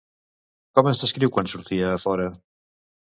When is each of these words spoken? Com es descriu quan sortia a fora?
Com 0.79 0.89
es 0.93 1.01
descriu 1.03 1.33
quan 1.35 1.51
sortia 1.53 1.93
a 1.93 2.03
fora? 2.07 2.27